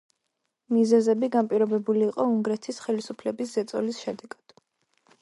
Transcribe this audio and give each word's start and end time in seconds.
მიზეზები 0.75 1.29
განპირობებული 1.35 2.03
იყო 2.07 2.27
უნგრეთის 2.31 2.83
ხელისუფლების 2.87 3.57
ზეწოლის 3.59 4.05
შედეგად. 4.07 4.61